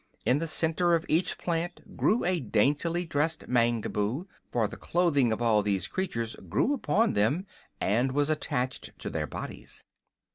In 0.25 0.39
the 0.39 0.47
center 0.47 0.95
of 0.95 1.05
each 1.07 1.37
plant 1.37 1.95
grew 1.95 2.25
a 2.25 2.39
daintily 2.39 3.05
dressed 3.05 3.47
Mangaboo, 3.47 4.25
for 4.51 4.67
the 4.67 4.75
clothing 4.75 5.31
of 5.31 5.43
all 5.43 5.61
these 5.61 5.87
creatures 5.87 6.35
grew 6.49 6.73
upon 6.73 7.13
them 7.13 7.45
and 7.79 8.11
was 8.13 8.31
attached 8.31 8.97
to 8.97 9.11
their 9.11 9.27
bodies. 9.27 9.83